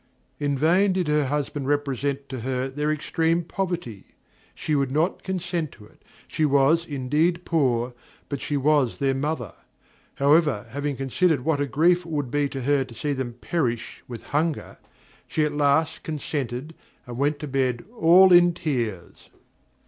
In 0.39 0.57
vain 0.57 0.93
did 0.93 1.07
her 1.09 1.25
husband 1.27 1.67
represent 1.67 2.27
to 2.29 2.39
her 2.39 2.69
their 2.69 2.91
extreme 2.91 3.43
poverty; 3.43 4.15
she 4.55 4.73
would 4.73 4.89
not 4.91 5.21
consent 5.21 5.71
to 5.73 5.85
it; 5.85 6.01
she 6.27 6.43
was, 6.43 6.87
indeed 6.87 7.45
poor, 7.45 7.93
but 8.27 8.41
she 8.41 8.57
was 8.57 8.97
their 8.97 9.13
mother. 9.13 9.53
However, 10.15 10.65
having 10.71 10.95
considered 10.95 11.45
what 11.45 11.61
a 11.61 11.67
grief 11.67 11.99
it 11.99 12.07
would 12.07 12.31
be 12.31 12.49
to 12.49 12.63
her 12.63 12.83
to 12.83 12.95
see 12.95 13.13
them 13.13 13.33
perish 13.41 14.03
with 14.07 14.23
hunger, 14.23 14.79
she 15.27 15.45
at 15.45 15.53
last 15.53 16.01
consented 16.01 16.73
and 17.05 17.19
went 17.19 17.37
to 17.37 17.47
bed 17.47 17.85
all 17.95 18.33
in 18.33 18.55
tears. 18.55 19.29